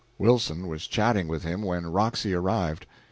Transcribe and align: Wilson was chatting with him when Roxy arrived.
Wilson 0.17 0.65
was 0.65 0.87
chatting 0.87 1.27
with 1.27 1.43
him 1.43 1.61
when 1.61 1.85
Roxy 1.91 2.33
arrived. 2.33 2.87